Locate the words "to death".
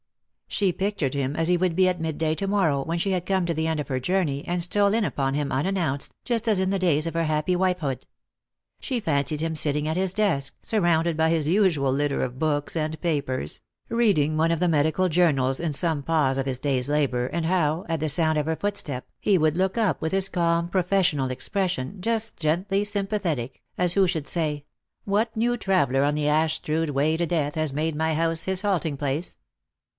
27.17-27.55